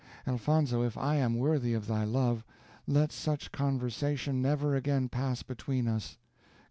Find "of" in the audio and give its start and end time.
1.75-1.85